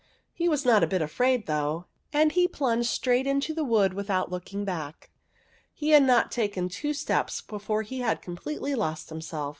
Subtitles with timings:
[0.33, 4.31] He was not a bit afraid, though, and he plunged straight into the wood without
[4.31, 5.11] looking back.
[5.75, 9.49] He had not taken two steps before he had completely lost himself.